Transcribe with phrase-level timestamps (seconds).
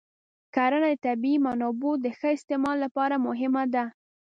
[0.55, 3.85] کرنه د طبیعي منابعو د ښه استعمال لپاره مهمه ده.